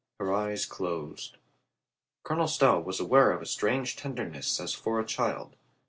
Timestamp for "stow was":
2.47-2.99